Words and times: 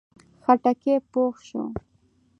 خټکی 0.43 0.95
پوخ 1.11 1.35
شو. 1.47 1.63